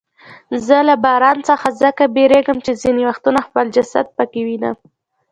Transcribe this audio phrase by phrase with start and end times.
[0.65, 4.75] زه له باران څخه ځکه بیریږم چې ځیني وختونه خپل جسد پکې وینم.